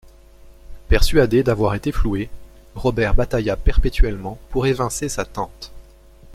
[0.87, 2.31] Persuadé d'avoir été floué,
[2.73, 5.71] Robert batailla perpétuellement pour évincer sa tante.